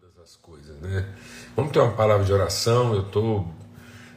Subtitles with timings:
[0.00, 1.06] todas as coisas, né?
[1.54, 2.94] Vamos ter uma palavra de oração.
[2.94, 3.46] Eu estou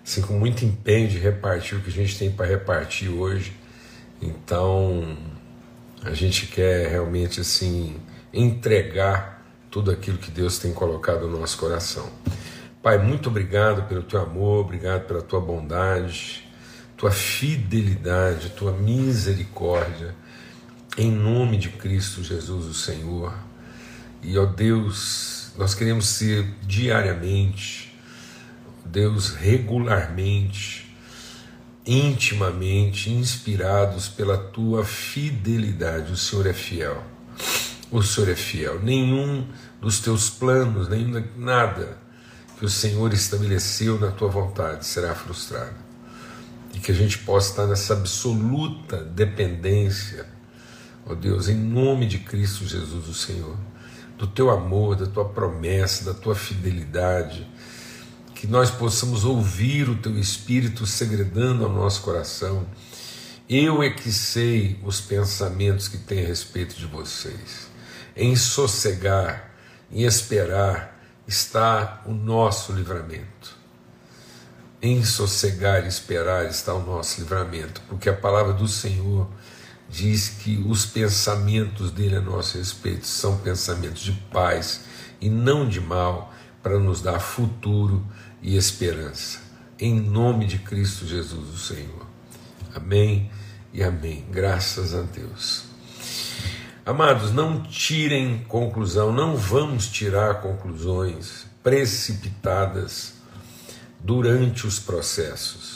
[0.01, 3.53] assim, com muito empenho de repartir o que a gente tem para repartir hoje.
[4.21, 5.17] Então,
[6.01, 7.97] a gente quer realmente assim
[8.33, 12.09] entregar tudo aquilo que Deus tem colocado no nosso coração.
[12.81, 16.49] Pai, muito obrigado pelo teu amor, obrigado pela tua bondade,
[16.95, 20.15] tua fidelidade, tua misericórdia,
[20.97, 23.33] em nome de Cristo Jesus, o Senhor.
[24.23, 27.93] E ó Deus, nós queremos ser diariamente,
[28.85, 30.85] Deus, regularmente,
[31.85, 36.11] intimamente inspirados pela tua fidelidade.
[36.11, 37.03] O Senhor é fiel.
[37.91, 38.81] O Senhor é fiel.
[38.81, 39.47] Nenhum
[39.79, 41.05] dos teus planos, nem
[41.37, 41.97] nada
[42.57, 45.75] que o Senhor estabeleceu na tua vontade será frustrado.
[46.73, 50.25] E que a gente possa estar nessa absoluta dependência,
[51.05, 53.55] ó Deus, em nome de Cristo Jesus, o Senhor,
[54.17, 57.47] do teu amor, da tua promessa, da tua fidelidade,
[58.33, 62.65] que nós possamos ouvir o teu Espírito segredando ao nosso coração.
[63.47, 67.67] Eu é que sei os pensamentos que tem a respeito de vocês.
[68.15, 69.51] Em sossegar,
[69.91, 73.55] em esperar, está o nosso livramento.
[74.81, 79.27] Em sossegar e esperar está o nosso livramento, porque a palavra do Senhor
[79.89, 84.81] diz que os pensamentos dele a nosso respeito são pensamentos de paz
[85.21, 88.05] e não de mal, para nos dar futuro
[88.41, 89.39] e esperança.
[89.79, 92.05] Em nome de Cristo Jesus, o Senhor.
[92.73, 93.29] Amém
[93.71, 94.25] e amém.
[94.31, 95.65] Graças a Deus.
[96.85, 103.13] Amados, não tirem conclusão, não vamos tirar conclusões precipitadas
[103.99, 105.74] durante os processos.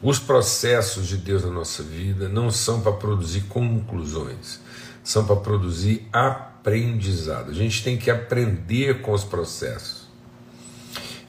[0.00, 4.60] Os processos de Deus na nossa vida não são para produzir conclusões,
[5.02, 7.50] são para produzir aprendizado.
[7.50, 10.06] A gente tem que aprender com os processos.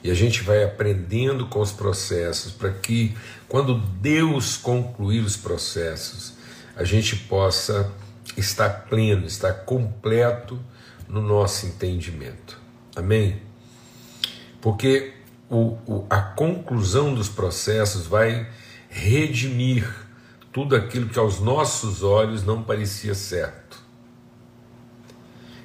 [0.04, 3.14] E a gente vai aprendendo com os processos para que,
[3.48, 6.34] quando Deus concluir os processos,
[6.76, 7.92] a gente possa
[8.36, 10.58] estar pleno, estar completo
[11.08, 12.58] no nosso entendimento.
[12.94, 13.42] Amém?
[14.60, 15.12] Porque
[15.50, 18.48] o, o, a conclusão dos processos vai
[18.90, 19.88] redimir
[20.52, 23.78] tudo aquilo que aos nossos olhos não parecia certo.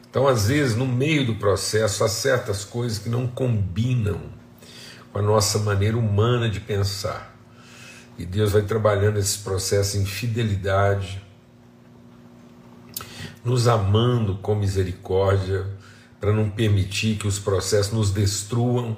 [0.10, 4.22] Então, às vezes, no meio do processo, há certas coisas que não combinam
[5.12, 7.36] com a nossa maneira humana de pensar.
[8.18, 11.22] E Deus vai trabalhando esse processo em fidelidade,
[13.44, 15.68] nos amando com misericórdia,
[16.20, 18.96] para não permitir que os processos nos destruam.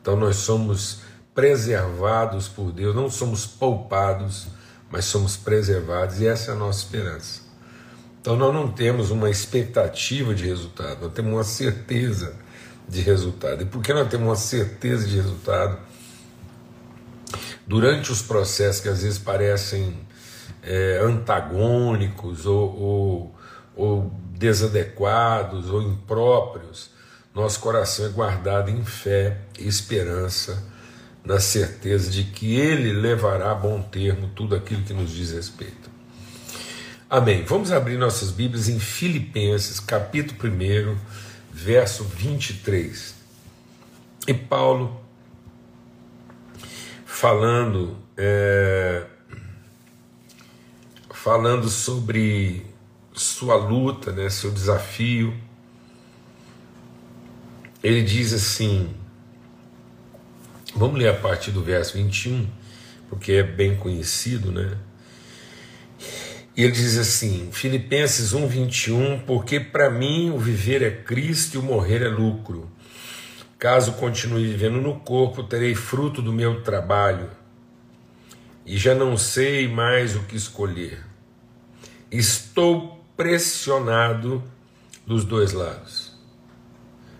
[0.00, 1.00] Então nós somos
[1.34, 4.48] preservados por Deus, não somos poupados,
[4.90, 7.40] mas somos preservados, e essa é a nossa esperança.
[8.20, 12.36] Então nós não temos uma expectativa de resultado, nós temos uma certeza
[12.88, 13.62] de resultado.
[13.62, 15.78] E por que nós temos uma certeza de resultado?
[17.66, 19.94] durante os processos que às vezes parecem
[20.62, 23.34] é, antagônicos ou, ou,
[23.74, 26.90] ou desadequados ou impróprios,
[27.34, 30.62] nosso coração é guardado em fé e esperança,
[31.24, 35.90] na certeza de que Ele levará a bom termo tudo aquilo que nos diz respeito.
[37.08, 37.44] Amém.
[37.44, 40.96] Vamos abrir nossas Bíblias em Filipenses, capítulo 1,
[41.52, 43.14] verso 23.
[44.26, 45.00] E Paulo
[47.04, 49.04] falando é,
[51.10, 52.66] falando sobre
[53.12, 55.32] sua luta, né, seu desafio.
[57.82, 58.94] Ele diz assim,
[60.74, 62.46] vamos ler a partir do verso 21,
[63.08, 64.76] porque é bem conhecido, né?
[66.56, 71.58] E ele diz assim, Filipenses 1, 21, porque para mim o viver é Cristo e
[71.58, 72.70] o morrer é lucro.
[73.58, 77.30] Caso continue vivendo no corpo, terei fruto do meu trabalho
[78.66, 81.04] e já não sei mais o que escolher.
[82.10, 84.42] Estou pressionado
[85.06, 86.12] dos dois lados.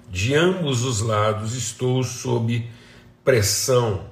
[0.09, 2.69] De ambos os lados estou sob
[3.25, 4.11] pressão.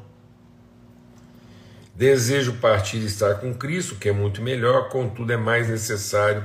[1.95, 6.45] Desejo partir e estar com Cristo, que é muito melhor, contudo é mais necessário,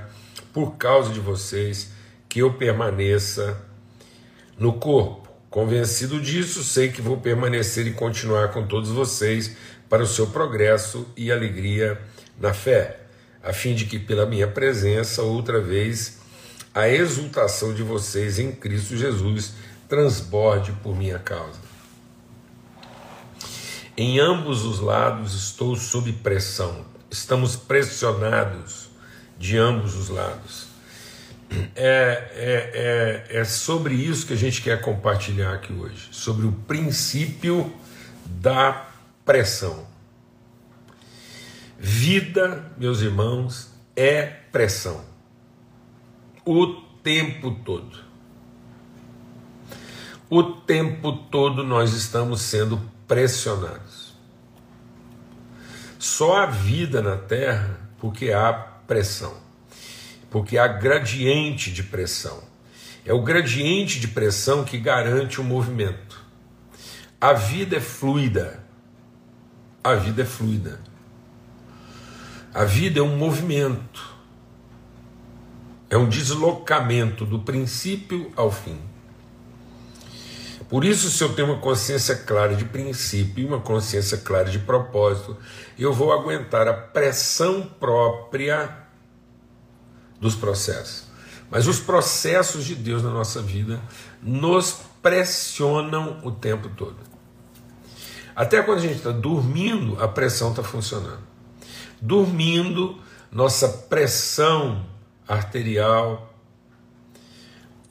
[0.51, 1.91] por causa de vocês,
[2.27, 3.57] que eu permaneça
[4.57, 5.29] no corpo.
[5.49, 9.55] Convencido disso, sei que vou permanecer e continuar com todos vocês
[9.87, 12.01] para o seu progresso e alegria
[12.37, 12.99] na fé,
[13.41, 16.19] a fim de que, pela minha presença, outra vez,
[16.73, 19.53] a exultação de vocês em Cristo Jesus
[19.87, 21.74] transborde por minha causa.
[23.97, 28.89] Em ambos os lados estou sob pressão, estamos pressionados
[29.39, 30.67] de ambos os lados.
[31.75, 37.73] é, é, é sobre isso que a gente quer compartilhar aqui hoje, sobre o princípio
[38.25, 38.85] da
[39.23, 39.87] pressão.
[41.79, 45.05] Vida, meus irmãos, é pressão.
[46.43, 46.67] O
[47.01, 48.03] tempo todo.
[50.29, 54.15] O tempo todo nós estamos sendo pressionados.
[55.97, 59.33] Só a vida na Terra porque há pressão,
[60.29, 62.43] porque há gradiente de pressão.
[63.05, 66.23] É o gradiente de pressão que garante o movimento.
[67.21, 68.63] A vida é fluida.
[69.83, 70.79] A vida é fluida.
[72.53, 74.15] A vida é um movimento.
[75.89, 78.79] É um deslocamento do princípio ao fim.
[80.67, 84.59] Por isso, se eu tenho uma consciência clara de princípio e uma consciência clara de
[84.59, 85.37] propósito,
[85.77, 88.75] eu vou aguentar a pressão própria
[90.19, 91.05] dos processos.
[91.51, 93.79] Mas os processos de Deus na nossa vida
[94.21, 96.97] nos pressionam o tempo todo.
[98.35, 101.21] Até quando a gente está dormindo, a pressão está funcionando.
[102.01, 102.99] Dormindo,
[103.31, 104.85] nossa pressão
[105.27, 106.33] arterial,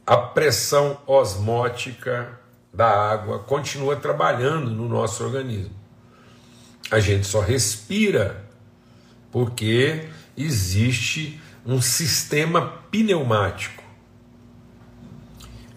[0.06, 2.38] a pressão osmótica,
[2.74, 5.74] da água continua trabalhando no nosso organismo.
[6.90, 8.44] A gente só respira
[9.30, 13.82] porque existe um sistema pneumático.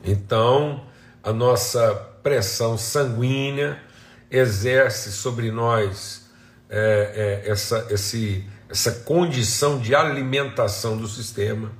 [0.03, 0.83] Então,
[1.23, 3.81] a nossa pressão sanguínea
[4.29, 6.29] exerce sobre nós
[6.69, 11.71] é, é, essa, esse, essa condição de alimentação do sistema.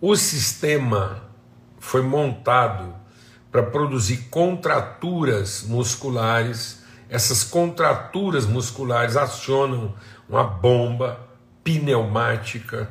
[0.00, 1.24] O sistema
[1.78, 2.94] foi montado
[3.50, 6.82] para produzir contraturas musculares.
[7.08, 9.94] Essas contraturas musculares acionam
[10.28, 11.20] uma bomba
[11.62, 12.90] pneumática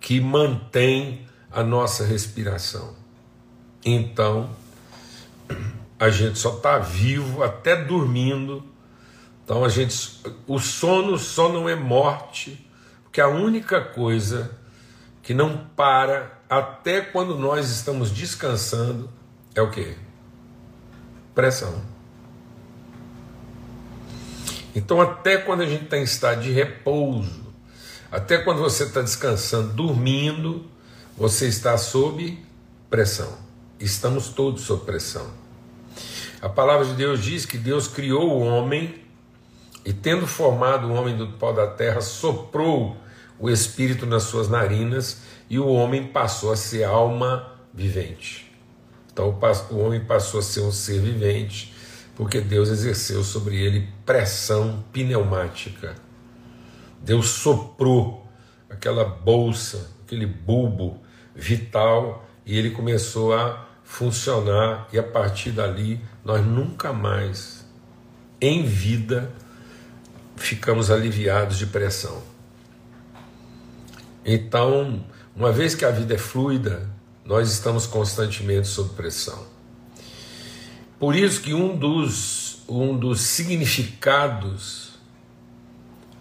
[0.00, 2.94] que mantém a nossa respiração.
[3.84, 4.50] Então,
[5.98, 8.64] a gente só está vivo até dormindo.
[9.44, 12.68] Então a gente, o sono só não é morte,
[13.04, 14.50] porque a única coisa
[15.22, 19.08] que não para até quando nós estamos descansando
[19.56, 19.96] é o que?
[21.34, 21.82] Pressão.
[24.74, 27.46] Então, até quando a gente está em estado de repouso,
[28.12, 30.66] até quando você está descansando, dormindo,
[31.16, 32.38] você está sob
[32.90, 33.32] pressão.
[33.80, 35.26] Estamos todos sob pressão.
[36.42, 39.02] A palavra de Deus diz que Deus criou o homem
[39.82, 42.96] e, tendo formado o homem do pó da terra, soprou
[43.38, 48.45] o espírito nas suas narinas e o homem passou a ser alma vivente.
[49.16, 49.34] Então
[49.70, 51.72] o homem passou a ser um ser vivente,
[52.14, 55.94] porque Deus exerceu sobre ele pressão pneumática.
[57.02, 58.28] Deus soprou
[58.68, 61.00] aquela bolsa, aquele bulbo
[61.34, 67.64] vital, e ele começou a funcionar, e a partir dali nós nunca mais,
[68.38, 69.32] em vida,
[70.36, 72.22] ficamos aliviados de pressão.
[74.22, 76.95] Então, uma vez que a vida é fluida,
[77.26, 79.46] nós estamos constantemente sob pressão.
[80.98, 84.92] Por isso que um dos, um dos significados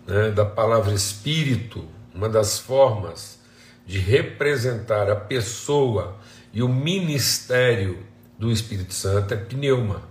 [0.07, 3.39] né, da palavra espírito, uma das formas
[3.85, 6.17] de representar a pessoa
[6.51, 8.03] e o ministério
[8.37, 10.01] do Espírito Santo é pneuma.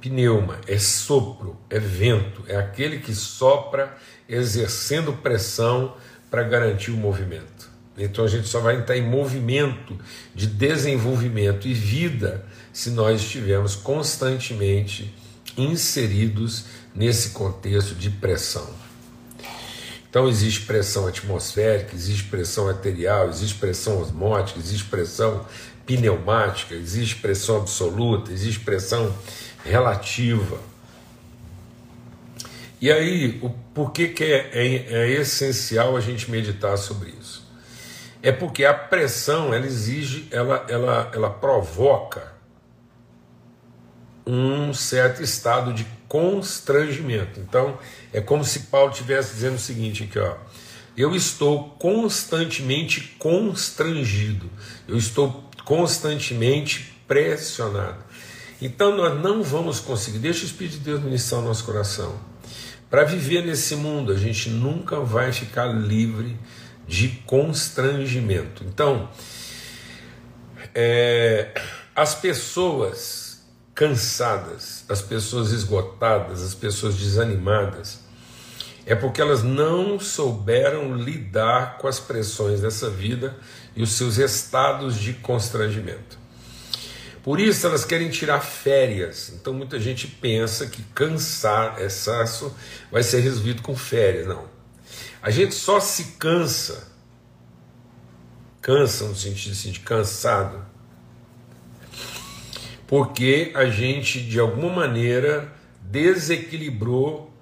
[0.00, 3.96] Pneuma é sopro, é vento, é aquele que sopra
[4.28, 5.96] exercendo pressão
[6.30, 7.73] para garantir o movimento.
[7.96, 9.96] Então a gente só vai estar em movimento
[10.34, 15.14] de desenvolvimento e vida se nós estivermos constantemente
[15.56, 18.68] inseridos nesse contexto de pressão.
[20.10, 25.44] Então existe pressão atmosférica, existe pressão arterial, existe pressão osmótica, existe pressão
[25.86, 29.14] pneumática, existe pressão absoluta, existe pressão
[29.64, 30.58] relativa.
[32.80, 37.43] E aí, o, por que, que é, é, é essencial a gente meditar sobre isso?
[38.24, 42.32] É porque a pressão ela exige, ela, ela, ela provoca
[44.26, 47.38] um certo estado de constrangimento.
[47.38, 47.78] Então,
[48.14, 50.36] é como se Paulo estivesse dizendo o seguinte aqui, ó.
[50.96, 54.48] Eu estou constantemente constrangido.
[54.88, 58.02] Eu estou constantemente pressionado.
[58.62, 62.18] Então nós não vamos conseguir, deixa o Espírito de Deus ministrar o nosso coração.
[62.88, 66.38] Para viver nesse mundo, a gente nunca vai ficar livre
[66.86, 68.64] de constrangimento.
[68.64, 69.08] Então,
[70.74, 71.52] é,
[71.94, 73.42] as pessoas
[73.74, 78.00] cansadas, as pessoas esgotadas, as pessoas desanimadas,
[78.86, 83.36] é porque elas não souberam lidar com as pressões dessa vida
[83.74, 86.18] e os seus estados de constrangimento.
[87.22, 89.32] Por isso elas querem tirar férias.
[89.34, 92.54] Então muita gente pensa que cansar, excesso,
[92.92, 94.26] vai ser resolvido com férias.
[94.26, 94.53] Não.
[95.24, 96.86] A gente só se cansa,
[98.60, 100.62] cansa no sentido assim, de cansado,
[102.86, 105.50] porque a gente de alguma maneira
[105.80, 107.32] desequilibrou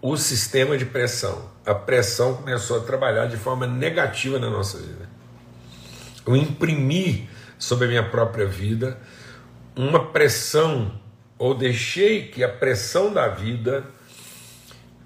[0.00, 1.50] o sistema de pressão.
[1.66, 5.10] A pressão começou a trabalhar de forma negativa na nossa vida.
[6.24, 8.96] Eu imprimi sobre a minha própria vida
[9.74, 11.00] uma pressão,
[11.36, 13.84] ou deixei que a pressão da vida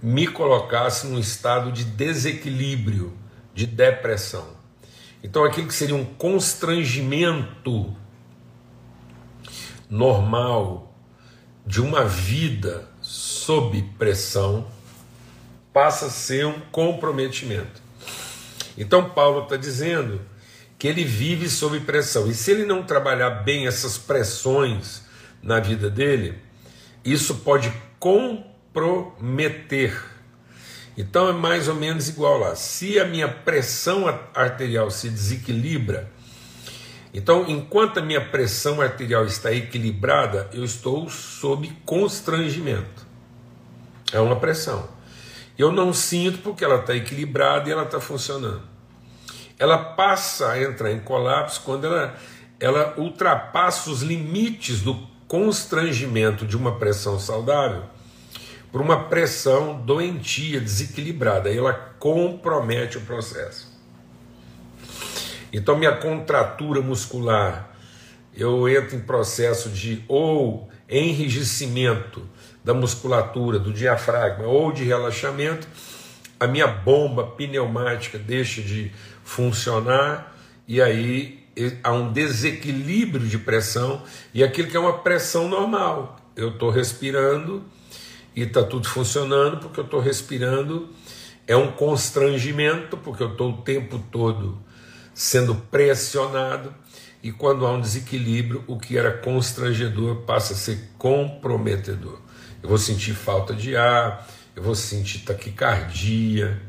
[0.02, 3.16] me colocasse num estado de desequilíbrio,
[3.54, 4.46] de depressão.
[5.22, 7.94] Então, aquilo que seria um constrangimento
[9.90, 10.94] normal
[11.66, 14.66] de uma vida sob pressão
[15.72, 17.82] passa a ser um comprometimento.
[18.76, 20.20] Então, Paulo está dizendo
[20.78, 22.30] que ele vive sob pressão.
[22.30, 25.02] E se ele não trabalhar bem essas pressões
[25.42, 26.38] na vida dele,
[27.04, 28.57] isso pode comprometer.
[30.96, 32.56] Então é mais ou menos igual lá.
[32.56, 36.10] Se a minha pressão arterial se desequilibra,
[37.14, 43.06] então enquanto a minha pressão arterial está equilibrada, eu estou sob constrangimento.
[44.12, 44.88] É uma pressão.
[45.56, 48.62] Eu não sinto porque ela está equilibrada e ela está funcionando.
[49.56, 52.16] Ela passa a entrar em colapso quando ela,
[52.58, 54.94] ela ultrapassa os limites do
[55.28, 57.84] constrangimento de uma pressão saudável
[58.70, 61.52] por uma pressão doentia, desequilibrada.
[61.52, 63.68] Ela compromete o processo.
[65.52, 67.70] Então, minha contratura muscular,
[68.34, 72.28] eu entro em processo de ou enrijecimento
[72.64, 75.66] da musculatura, do diafragma ou de relaxamento,
[76.38, 78.92] a minha bomba pneumática deixa de
[79.24, 81.44] funcionar e aí
[81.82, 86.16] há um desequilíbrio de pressão e aquilo que é uma pressão normal.
[86.36, 87.64] Eu estou respirando
[88.38, 90.88] e está tudo funcionando porque eu estou respirando.
[91.46, 94.58] É um constrangimento porque eu estou o tempo todo
[95.14, 96.74] sendo pressionado
[97.22, 102.28] e quando há um desequilíbrio, o que era constrangedor passa a ser comprometedor
[102.62, 106.60] eu vou sentir falta de ar, eu vou sentir taquicardia.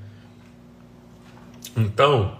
[1.75, 2.38] Então,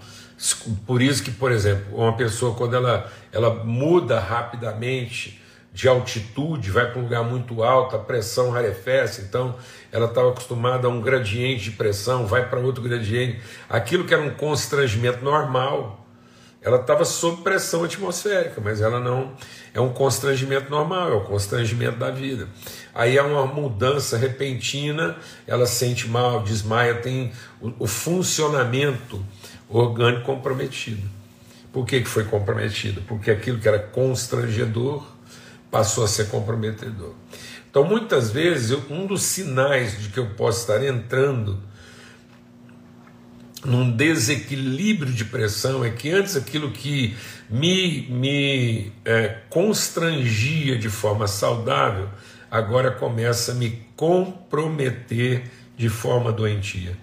[0.86, 5.38] por isso que, por exemplo, uma pessoa quando ela, ela muda rapidamente
[5.73, 9.55] de altitude, vai para um lugar muito alto, a pressão rarefece, então
[9.91, 14.23] ela estava acostumada a um gradiente de pressão, vai para outro gradiente, aquilo que era
[14.23, 15.99] um constrangimento normal,
[16.61, 19.33] ela estava sob pressão atmosférica, mas ela não
[19.73, 22.49] é um constrangimento normal, é o constrangimento da vida.
[22.93, 25.15] Aí há uma mudança repentina,
[25.47, 29.25] ela sente mal, desmaia, tem o, o funcionamento
[29.69, 31.07] orgânico comprometido.
[31.71, 33.01] Por que, que foi comprometido?
[33.07, 35.05] Porque aquilo que era constrangedor
[35.71, 37.13] passou a ser comprometedor.
[37.69, 41.59] Então, muitas vezes, um dos sinais de que eu posso estar entrando
[43.63, 47.15] num desequilíbrio de pressão é que antes aquilo que
[47.49, 52.09] me, me é, constrangia de forma saudável,
[52.49, 55.43] agora começa a me comprometer
[55.77, 56.97] de forma doentia.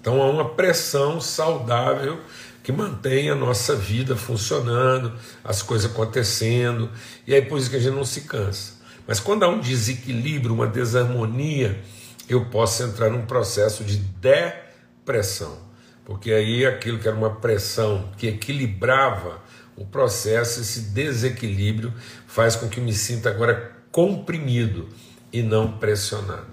[0.00, 2.20] Então há uma pressão saudável
[2.68, 6.90] que mantém a nossa vida funcionando, as coisas acontecendo,
[7.26, 8.74] e aí por isso que a gente não se cansa.
[9.06, 11.80] Mas quando há um desequilíbrio, uma desarmonia,
[12.28, 14.68] eu posso entrar num processo de depressão
[15.08, 15.56] pressão,
[16.04, 19.40] porque aí aquilo que era uma pressão que equilibrava
[19.74, 21.94] o processo, esse desequilíbrio
[22.26, 24.86] faz com que eu me sinta agora comprimido
[25.32, 26.48] e não pressionado.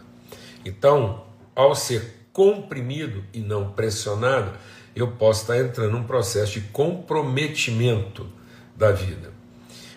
[0.63, 4.53] Então, ao ser comprimido e não pressionado,
[4.95, 8.27] eu posso estar entrando num processo de comprometimento
[8.75, 9.31] da vida.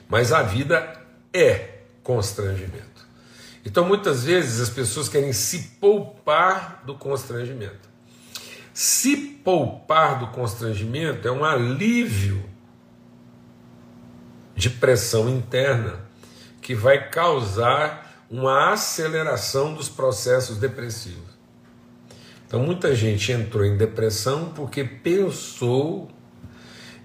[0.09, 1.01] Mas a vida
[1.33, 3.07] é constrangimento.
[3.65, 7.89] Então, muitas vezes as pessoas querem se poupar do constrangimento.
[8.73, 12.43] Se poupar do constrangimento é um alívio
[14.55, 16.01] de pressão interna
[16.61, 21.38] que vai causar uma aceleração dos processos depressivos.
[22.49, 26.09] Então, muita gente entrou em depressão porque pensou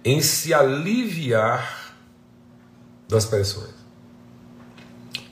[0.04, 1.94] em se aliviar
[3.10, 3.74] das pressões.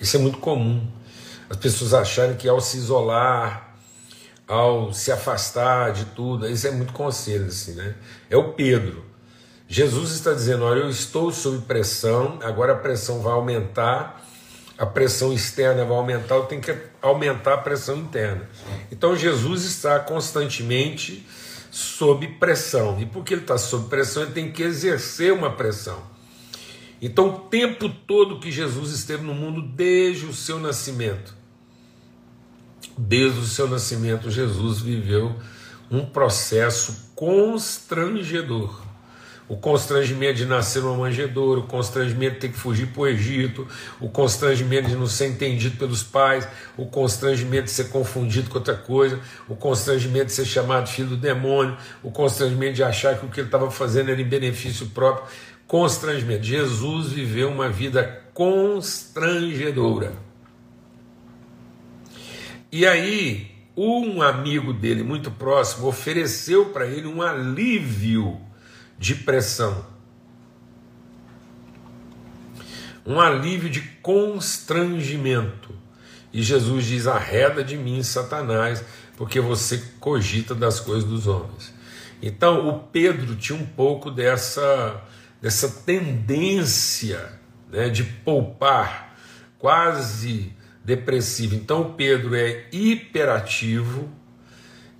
[0.01, 0.85] Isso é muito comum.
[1.49, 3.75] As pessoas acharem que ao se isolar,
[4.45, 6.45] ao se afastar de tudo.
[6.45, 7.95] Isso é muito conselho, assim, né?
[8.29, 9.05] É o Pedro.
[9.65, 14.21] Jesus está dizendo: Olha, eu estou sob pressão, agora a pressão vai aumentar,
[14.81, 18.49] a pressão externa vai aumentar, eu tenho que aumentar a pressão interna.
[18.91, 21.23] Então Jesus está constantemente
[21.69, 22.99] sob pressão.
[22.99, 26.01] E porque ele está sob pressão, ele tem que exercer uma pressão.
[26.99, 31.35] Então, o tempo todo que Jesus esteve no mundo, desde o seu nascimento,
[32.97, 35.35] desde o seu nascimento, Jesus viveu
[35.91, 38.81] um processo constrangedor
[39.47, 43.67] o constrangimento de nascer numa manjedoura, o constrangimento de ter que fugir para o Egito,
[43.99, 48.75] o constrangimento de não ser entendido pelos pais, o constrangimento de ser confundido com outra
[48.75, 49.19] coisa,
[49.49, 53.41] o constrangimento de ser chamado filho do demônio, o constrangimento de achar que o que
[53.41, 55.25] ele estava fazendo era em benefício próprio.
[55.67, 56.43] Constrangimento.
[56.43, 60.13] Jesus viveu uma vida constrangedora.
[62.71, 68.39] E aí, um amigo dele muito próximo ofereceu para ele um alívio
[69.01, 69.83] de pressão,
[73.03, 75.73] um alívio de constrangimento.
[76.31, 78.85] E Jesus diz: arreda de mim, Satanás,
[79.17, 81.73] porque você cogita das coisas dos homens.
[82.21, 85.03] Então, o Pedro tinha um pouco dessa,
[85.41, 87.39] dessa tendência
[87.71, 89.17] né, de poupar,
[89.57, 90.53] quase
[90.85, 91.55] depressivo.
[91.55, 94.07] Então, o Pedro é hiperativo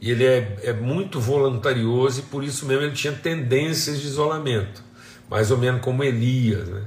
[0.02, 4.84] e ele é, é muito voluntarioso e por isso mesmo ele tinha tendências de isolamento,
[5.30, 6.68] mais ou menos como Elias.
[6.68, 6.82] Né?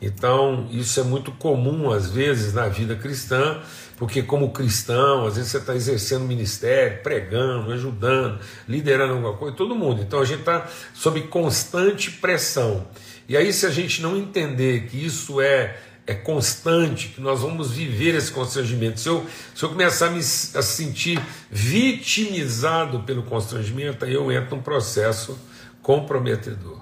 [0.00, 3.60] Então, isso é muito comum às vezes na vida cristã,
[3.98, 9.74] porque, como cristão, às vezes você está exercendo ministério, pregando, ajudando, liderando alguma coisa, todo
[9.74, 10.02] mundo.
[10.02, 12.86] Então, a gente está sob constante pressão.
[13.28, 17.72] E aí, se a gente não entender que isso é é constante, que nós vamos
[17.72, 19.00] viver esse constrangimento.
[19.00, 21.20] Se eu, se eu começar a me a sentir
[21.50, 25.36] vitimizado pelo constrangimento, aí eu entro num processo
[25.82, 26.80] comprometedor.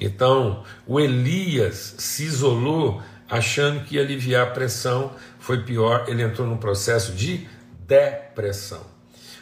[0.00, 6.46] Então, o Elias se isolou achando que ia aliviar a pressão, foi pior, ele entrou
[6.46, 7.46] num processo de
[7.86, 8.80] depressão.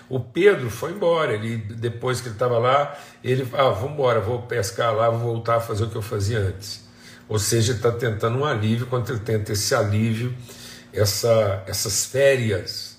[0.09, 4.43] O Pedro foi embora, ele depois que ele estava lá, ele, ah, vamos embora, vou
[4.43, 6.90] pescar lá, vou voltar a fazer o que eu fazia antes.
[7.31, 10.35] Ou seja, está tentando um alívio, quando ele tenta esse alívio,
[10.93, 12.99] essa, essas férias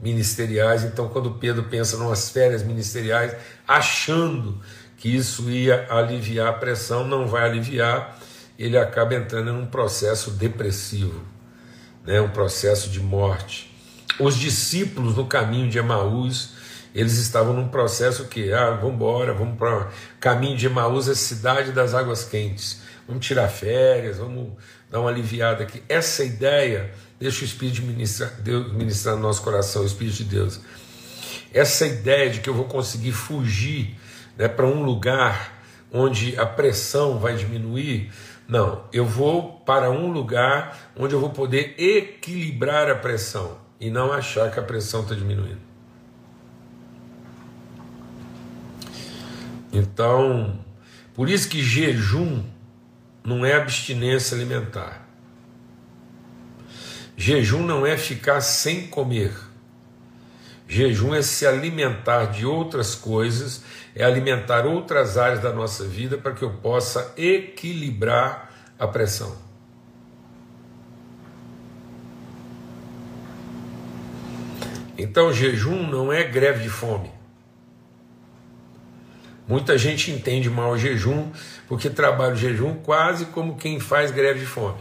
[0.00, 0.84] ministeriais.
[0.84, 3.36] Então, quando Pedro pensa umas férias ministeriais,
[3.68, 4.58] achando
[4.96, 8.18] que isso ia aliviar a pressão, não vai aliviar,
[8.58, 11.22] ele acaba entrando em um processo depressivo,
[12.06, 12.22] né?
[12.22, 13.70] um processo de morte.
[14.18, 16.54] Os discípulos no caminho de Emaús,
[16.94, 21.70] eles estavam num processo que, ah, vamos embora, vamos para caminho de Emaús, a cidade
[21.70, 24.52] das águas quentes vamos tirar férias, vamos
[24.90, 25.82] dar uma aliviada aqui.
[25.88, 30.60] Essa ideia, deixa o Espírito ministrar, Deus ministrar no nosso coração, o Espírito de Deus.
[31.52, 33.96] Essa ideia de que eu vou conseguir fugir
[34.36, 35.58] né, para um lugar
[35.90, 38.12] onde a pressão vai diminuir,
[38.46, 44.12] não, eu vou para um lugar onde eu vou poder equilibrar a pressão e não
[44.12, 45.66] achar que a pressão está diminuindo.
[49.72, 50.58] Então,
[51.14, 52.42] por isso que jejum
[53.28, 55.06] não é abstinência alimentar.
[57.14, 59.32] Jejum não é ficar sem comer.
[60.66, 63.62] Jejum é se alimentar de outras coisas,
[63.94, 69.36] é alimentar outras áreas da nossa vida para que eu possa equilibrar a pressão.
[74.96, 77.17] Então, jejum não é greve de fome.
[79.48, 81.32] Muita gente entende mal o jejum
[81.66, 84.78] porque trabalha o jejum quase como quem faz greve de fome.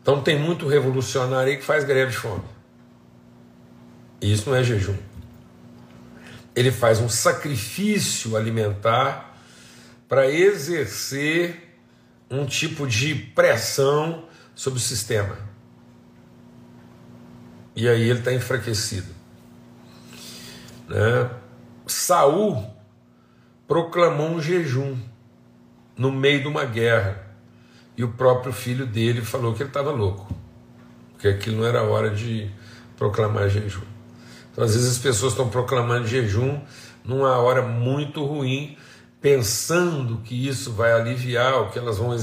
[0.00, 2.44] Então tem muito revolucionário aí que faz greve de fome.
[4.20, 4.96] E isso não é jejum.
[6.54, 9.36] Ele faz um sacrifício alimentar
[10.08, 11.76] para exercer
[12.30, 15.36] um tipo de pressão sobre o sistema.
[17.74, 19.08] E aí ele está enfraquecido.
[20.88, 21.30] Né?
[21.86, 22.72] Saul
[23.72, 24.98] proclamou um jejum
[25.96, 27.24] no meio de uma guerra.
[27.96, 30.30] E o próprio filho dele falou que ele estava louco,
[31.18, 32.50] que aquilo não era hora de
[32.98, 33.80] proclamar jejum.
[34.50, 36.60] Então, às vezes, as pessoas estão proclamando jejum
[37.02, 38.76] numa hora muito ruim,
[39.22, 42.14] pensando que isso vai aliviar, ou que elas vão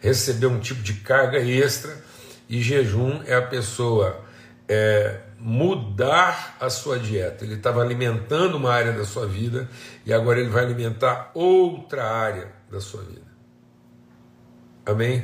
[0.00, 2.02] receber um tipo de carga extra,
[2.48, 4.24] e jejum é a pessoa
[4.66, 7.44] é, mudar a sua dieta.
[7.44, 9.68] Ele estava alimentando uma área da sua vida
[10.06, 13.30] e agora ele vai alimentar outra área da sua vida.
[14.86, 15.22] Amém?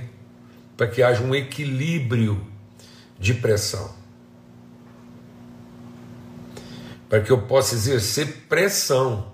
[0.76, 2.46] Para que haja um equilíbrio
[3.18, 3.94] de pressão.
[7.08, 9.32] Para que eu possa exercer pressão.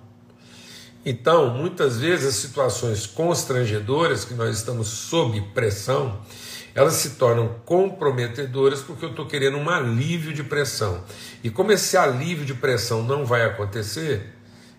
[1.04, 6.20] Então, muitas vezes as situações constrangedoras que nós estamos sob pressão,
[6.76, 11.02] elas se tornam comprometedoras porque eu estou querendo um alívio de pressão.
[11.42, 14.34] E como esse alívio de pressão não vai acontecer,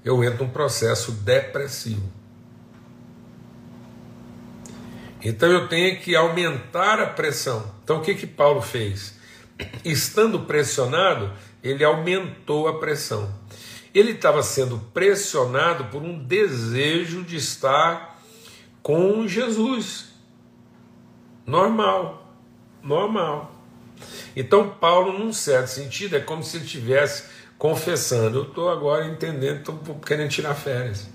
[0.05, 2.03] eu entro num processo depressivo.
[5.23, 7.73] Então eu tenho que aumentar a pressão.
[7.83, 9.15] Então o que que Paulo fez?
[9.83, 11.33] Estando pressionado,
[11.63, 13.33] ele aumentou a pressão.
[13.91, 18.21] Ele estava sendo pressionado por um desejo de estar
[18.83, 20.06] com Jesus.
[21.47, 22.29] Normal,
[22.83, 23.55] normal.
[24.35, 27.23] Então Paulo, num certo sentido, é como se ele estivesse
[27.57, 31.09] confessando: eu estou agora entendendo, estou querendo tirar férias.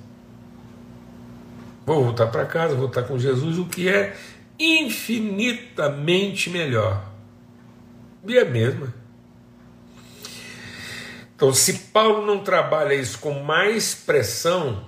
[1.84, 4.16] Vou voltar para casa, vou estar com Jesus, o que é
[4.58, 7.04] infinitamente melhor.
[8.26, 8.90] E é mesmo.
[11.34, 14.86] Então, se Paulo não trabalha isso com mais pressão,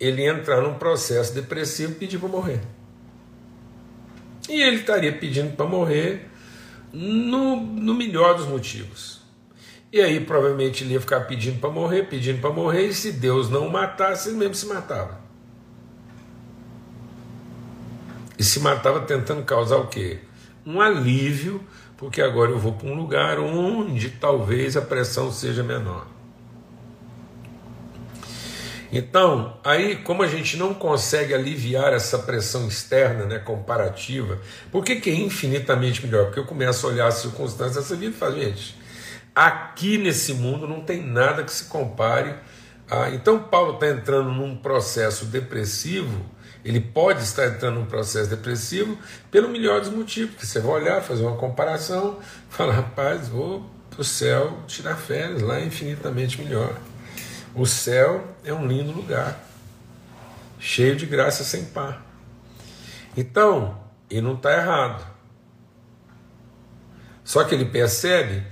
[0.00, 2.60] ele entra num processo depressivo e pedir para morrer.
[4.52, 6.28] E ele estaria pedindo para morrer
[6.92, 9.22] no, no melhor dos motivos.
[9.90, 13.48] E aí, provavelmente, ele ia ficar pedindo para morrer, pedindo para morrer, e se Deus
[13.48, 15.18] não o matasse, ele mesmo se matava.
[18.38, 20.18] E se matava tentando causar o quê?
[20.66, 26.06] Um alívio, porque agora eu vou para um lugar onde talvez a pressão seja menor.
[28.92, 34.38] Então, aí, como a gente não consegue aliviar essa pressão externa, né, comparativa,
[34.70, 36.26] por que, que é infinitamente melhor?
[36.26, 38.76] Porque eu começo a olhar as circunstâncias dessa vida e falo, gente,
[39.34, 42.34] aqui nesse mundo não tem nada que se compare
[42.90, 43.08] a.
[43.10, 46.22] Então, Paulo está entrando num processo depressivo
[46.64, 48.96] ele pode estar entrando num processo depressivo
[49.30, 54.00] pelo melhor dos motivos, porque você vai olhar, fazer uma comparação, falar, rapaz, vou para
[54.00, 56.74] o céu tirar férias, lá é infinitamente melhor.
[57.54, 59.38] O céu é um lindo lugar,
[60.58, 62.02] cheio de graça sem par.
[63.16, 65.06] Então, ele não está errado.
[67.24, 68.42] Só que ele percebe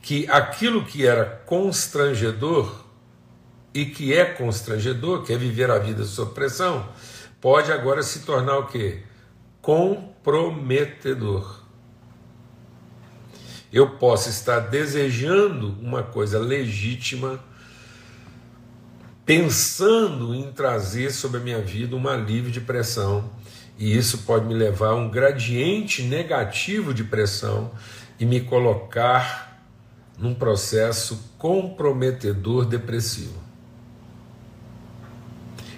[0.00, 2.84] que aquilo que era constrangedor
[3.74, 6.88] e que é constrangedor, que é viver a vida sob pressão,
[7.40, 9.02] pode agora se tornar o quê?
[9.60, 11.64] Comprometedor.
[13.72, 17.40] Eu posso estar desejando uma coisa legítima,
[19.26, 23.28] pensando em trazer sobre a minha vida um alívio de pressão,
[23.76, 27.72] e isso pode me levar a um gradiente negativo de pressão
[28.20, 29.60] e me colocar
[30.16, 33.44] num processo comprometedor depressivo.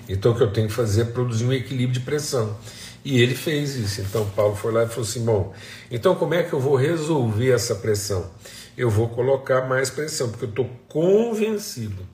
[0.09, 2.57] Então o que eu tenho que fazer é produzir um equilíbrio de pressão.
[3.05, 4.01] E ele fez isso.
[4.03, 5.55] Então Paulo foi lá e falou assim: bom,
[5.91, 8.31] então como é que eu vou resolver essa pressão?
[8.77, 12.07] Eu vou colocar mais pressão, porque eu estou convencido,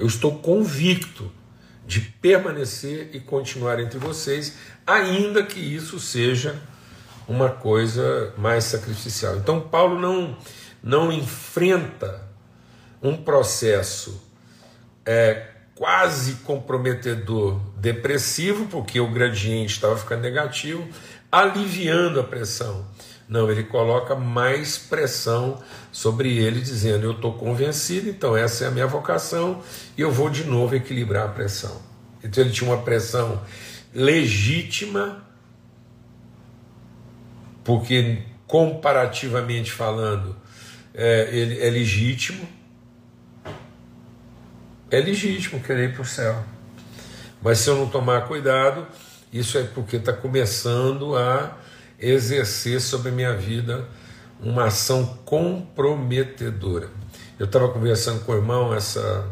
[0.00, 1.30] eu estou convicto
[1.86, 6.58] de permanecer e continuar entre vocês, ainda que isso seja
[7.28, 9.36] uma coisa mais sacrificial.
[9.36, 10.36] Então Paulo não,
[10.82, 12.28] não enfrenta
[13.02, 14.22] um processo
[15.04, 20.86] é, quase comprometedor depressivo, porque o gradiente estava ficando negativo,
[21.30, 22.86] aliviando a pressão.
[23.30, 25.62] Não, ele coloca mais pressão
[25.92, 29.62] sobre ele, dizendo: Eu estou convencido, então essa é a minha vocação
[29.96, 31.80] e eu vou de novo equilibrar a pressão.
[32.24, 33.40] Então ele tinha uma pressão
[33.94, 35.24] legítima,
[37.62, 40.36] porque comparativamente falando,
[40.92, 42.46] é, ele é legítimo
[44.90, 46.42] é legítimo querer ir para o céu.
[47.40, 48.86] Mas se eu não tomar cuidado,
[49.32, 51.56] isso é porque está começando a
[52.00, 53.86] exercer sobre minha vida
[54.40, 56.88] uma ação comprometedora.
[57.38, 59.26] Eu estava conversando com o irmão essa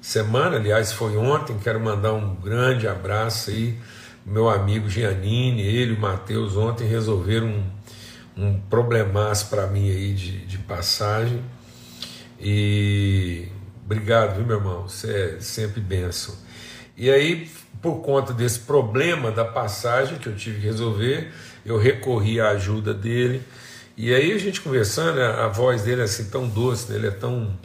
[0.00, 3.78] semana, aliás, foi ontem, quero mandar um grande abraço aí,
[4.24, 7.64] meu amigo Giannini, ele o Matheus, ontem resolveram um,
[8.36, 11.42] um problemaço para mim aí de, de passagem.
[12.38, 13.48] E
[13.84, 14.88] Obrigado, viu, meu irmão?
[14.88, 16.34] Você é sempre benção.
[16.96, 17.50] E aí,
[17.82, 21.32] por conta desse problema da passagem que eu tive que resolver,
[21.66, 23.42] eu recorri à ajuda dele.
[23.96, 26.98] E aí a gente conversando, a voz dele é assim tão doce, né?
[26.98, 27.56] ele é tão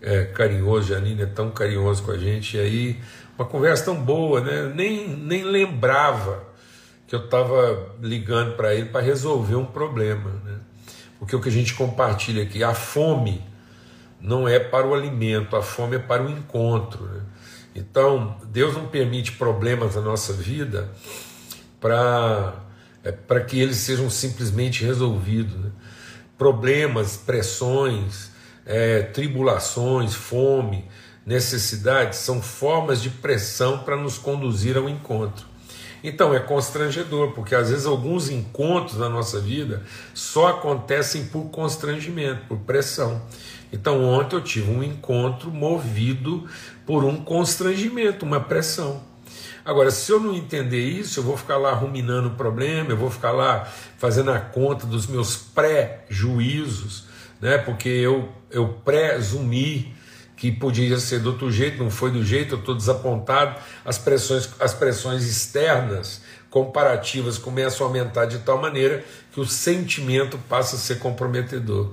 [0.00, 2.56] é, carinhoso, Janine é tão carinhoso com a gente.
[2.56, 3.00] E aí,
[3.38, 4.72] uma conversa tão boa, né?
[4.74, 6.44] Nem, nem lembrava
[7.06, 10.58] que eu estava ligando para ele para resolver um problema, né?
[11.18, 13.40] Porque o que a gente compartilha aqui, a fome
[14.20, 17.04] não é para o alimento, a fome é para o encontro.
[17.04, 17.20] Né?
[17.74, 20.90] Então, Deus não permite problemas na nossa vida
[21.80, 22.62] para
[23.04, 25.54] é, para que eles sejam simplesmente resolvidos.
[25.54, 25.70] Né?
[26.38, 28.30] Problemas, pressões,
[28.64, 30.84] é, tribulações, fome,
[31.26, 35.46] necessidades são formas de pressão para nos conduzir ao encontro.
[36.04, 42.46] Então é constrangedor, porque às vezes alguns encontros na nossa vida só acontecem por constrangimento,
[42.48, 43.22] por pressão.
[43.72, 46.46] Então ontem eu tive um encontro movido
[46.86, 49.02] por um constrangimento, uma pressão.
[49.64, 53.10] Agora, se eu não entender isso, eu vou ficar lá ruminando o problema, eu vou
[53.10, 53.64] ficar lá
[53.96, 57.04] fazendo a conta dos meus pré-juízos,
[57.40, 57.58] né?
[57.58, 59.94] porque eu, eu presumi
[60.36, 63.60] que podia ser do outro jeito, não foi do jeito, eu estou desapontado.
[63.84, 70.36] As pressões, as pressões externas, comparativas, começam a aumentar de tal maneira que o sentimento
[70.48, 71.92] passa a ser comprometedor.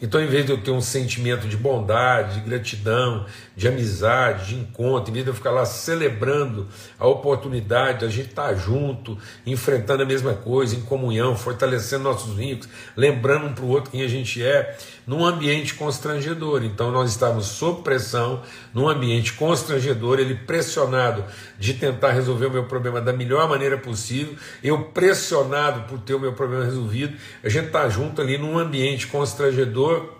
[0.00, 3.26] Então, em vez de eu ter um sentimento de bondade, de gratidão,
[3.56, 8.08] de amizade, de encontro, em vez de eu ficar lá celebrando a oportunidade de a
[8.08, 9.16] gente estar junto,
[9.46, 14.02] enfrentando a mesma coisa, em comunhão, fortalecendo nossos vínculos, lembrando um para o outro quem
[14.02, 16.64] a gente é, num ambiente constrangedor.
[16.64, 18.42] Então, nós estávamos sob pressão,
[18.74, 21.24] num ambiente constrangedor, ele pressionado
[21.58, 26.20] de tentar resolver o meu problema da melhor maneira possível, eu pressionado por ter o
[26.20, 30.15] meu problema resolvido, a gente está junto ali num ambiente constrangedor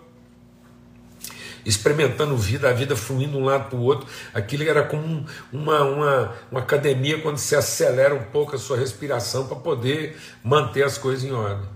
[1.67, 4.07] experimentando vida, a vida fluindo um lado para o outro.
[4.33, 9.47] Aquilo era como uma, uma, uma academia quando se acelera um pouco a sua respiração
[9.47, 11.67] para poder manter as coisas em ordem.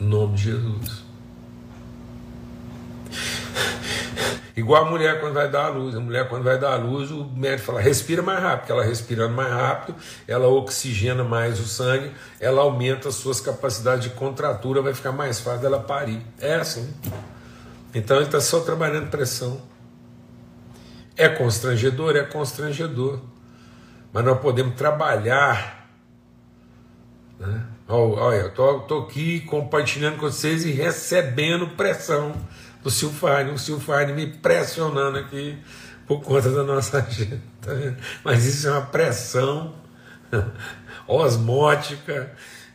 [0.00, 1.03] Em nome de Jesus.
[4.56, 5.96] Igual a mulher quando vai dar a luz.
[5.96, 8.84] A mulher quando vai dar a luz, o médico fala, respira mais rápido, porque ela
[8.84, 9.96] respirando mais rápido,
[10.28, 15.40] ela oxigena mais o sangue, ela aumenta as suas capacidades de contratura, vai ficar mais
[15.40, 16.22] fácil dela parir.
[16.38, 16.92] É assim.
[17.92, 19.60] Então ele está só trabalhando pressão.
[21.16, 22.16] É constrangedor?
[22.16, 23.20] É constrangedor.
[24.12, 25.88] Mas nós podemos trabalhar.
[27.38, 27.66] Né?
[27.88, 32.32] Olha, eu estou aqui compartilhando com vocês e recebendo pressão
[32.84, 35.58] do Silfarne, o Silfarne me pressionando aqui
[36.06, 37.40] por conta da nossa agenda.
[38.22, 39.74] Mas isso é uma pressão
[41.08, 42.30] osmótica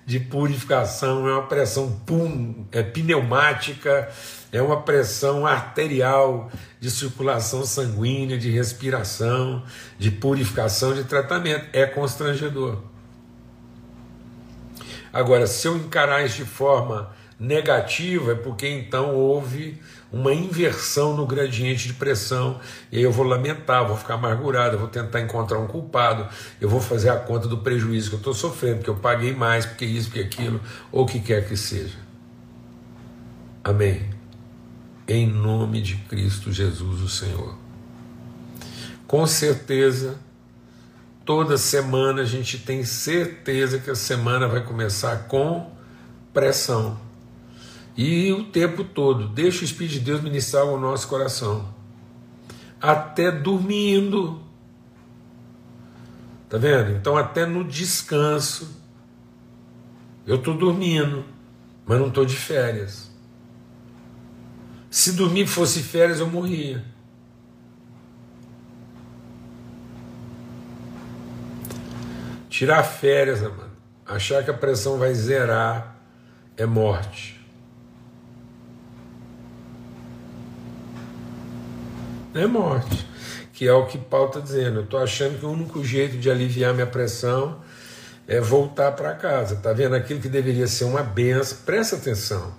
[0.07, 4.09] de purificação, é uma pressão pum, é pneumática,
[4.51, 9.63] é uma pressão arterial de circulação sanguínea, de respiração,
[9.99, 11.67] de purificação, de tratamento.
[11.71, 12.81] É constrangedor.
[15.13, 19.79] Agora, se eu encarar isso de forma negativa, é porque então houve
[20.11, 22.59] uma inversão no gradiente de pressão,
[22.91, 26.27] e aí eu vou lamentar, vou ficar amargurado, vou tentar encontrar um culpado,
[26.59, 29.65] eu vou fazer a conta do prejuízo que eu estou sofrendo, porque eu paguei mais,
[29.65, 30.59] porque isso, porque aquilo,
[30.91, 31.97] ou o que quer que seja.
[33.63, 34.09] Amém.
[35.07, 37.55] Em nome de Cristo Jesus, o Senhor.
[39.05, 40.19] Com certeza,
[41.23, 45.71] toda semana a gente tem certeza que a semana vai começar com
[46.33, 47.08] pressão
[48.01, 51.67] e o tempo todo, deixa o Espírito de Deus ministrar o nosso coração.
[52.81, 54.41] Até dormindo.
[56.47, 56.91] Tá vendo?
[56.91, 58.73] Então, até no descanso.
[60.25, 61.25] Eu estou dormindo,
[61.85, 63.11] mas não estou de férias.
[64.89, 66.85] Se dormir fosse férias, eu morria.
[72.49, 73.71] Tirar férias, amado,
[74.05, 75.97] achar que a pressão vai zerar,
[76.55, 77.38] é morte.
[82.33, 83.07] É morte,
[83.53, 84.79] que é o que Paulo está dizendo.
[84.79, 87.59] Eu estou achando que o único jeito de aliviar minha pressão
[88.27, 89.55] é voltar para casa.
[89.55, 89.95] Está vendo?
[89.95, 92.53] Aquilo que deveria ser uma benção, presta atenção.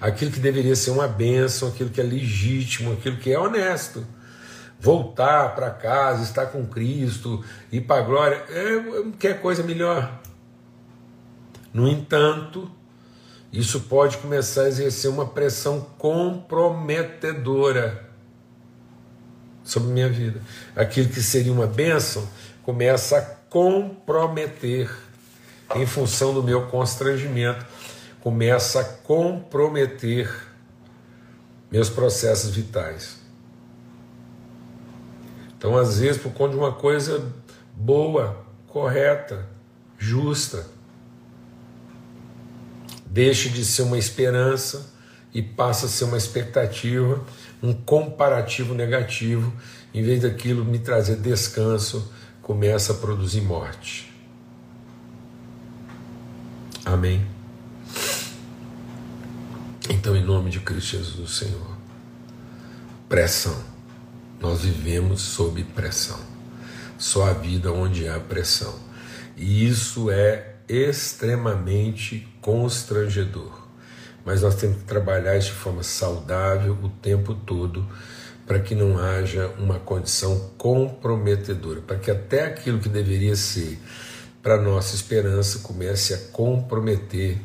[0.00, 4.04] Aquilo que deveria ser uma benção, aquilo que é legítimo, aquilo que é honesto.
[4.80, 10.20] Voltar para casa, estar com Cristo, ir para a glória, é, quer coisa melhor.
[11.72, 12.68] No entanto,
[13.52, 18.10] isso pode começar a exercer uma pressão comprometedora
[19.64, 20.40] sobre minha vida.
[20.74, 22.28] Aquilo que seria uma bênção
[22.62, 24.90] começa a comprometer
[25.74, 27.64] em função do meu constrangimento,
[28.20, 30.30] começa a comprometer
[31.70, 33.16] meus processos vitais.
[35.56, 37.32] Então, às vezes, por conta de uma coisa
[37.74, 39.46] boa, correta,
[39.96, 40.66] justa,
[43.06, 44.92] deixe de ser uma esperança
[45.32, 47.24] e passa a ser uma expectativa
[47.62, 49.52] um comparativo negativo,
[49.94, 54.12] em vez daquilo me trazer descanso, começa a produzir morte.
[56.84, 57.24] Amém.
[59.88, 61.76] Então, em nome de Cristo Jesus, Senhor,
[63.08, 63.56] pressão.
[64.40, 66.18] Nós vivemos sob pressão.
[66.98, 68.74] Só a vida onde há pressão.
[69.36, 73.61] E isso é extremamente constrangedor
[74.24, 77.86] mas nós temos que trabalhar isso de forma saudável o tempo todo,
[78.46, 83.78] para que não haja uma condição comprometedora, para que até aquilo que deveria ser
[84.42, 87.38] para nossa esperança comece a comprometer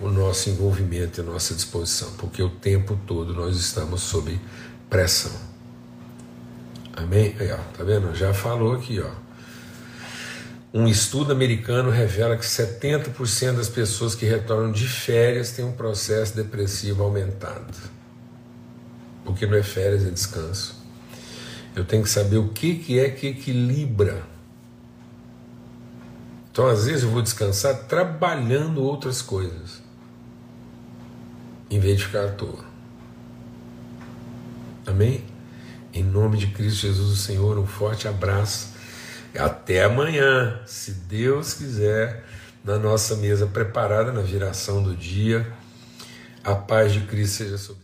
[0.00, 4.38] o nosso envolvimento e a nossa disposição, porque o tempo todo nós estamos sob
[4.88, 5.32] pressão.
[6.96, 7.34] Amém?
[7.40, 8.14] Aí, ó, tá vendo?
[8.14, 9.23] Já falou aqui, ó.
[10.76, 16.34] Um estudo americano revela que 70% das pessoas que retornam de férias têm um processo
[16.34, 17.72] depressivo aumentado.
[19.24, 20.82] Porque não é férias, é descanso.
[21.76, 24.24] Eu tenho que saber o que, que é que equilibra.
[26.50, 29.80] Então, às vezes, eu vou descansar trabalhando outras coisas,
[31.70, 32.64] em vez de ficar à toa.
[34.84, 35.24] Amém?
[35.92, 38.73] Em nome de Cristo Jesus, o Senhor, um forte abraço.
[39.38, 42.24] Até amanhã, se Deus quiser,
[42.64, 45.46] na nossa mesa preparada na viração do dia.
[46.42, 47.83] A paz de Cristo seja sobre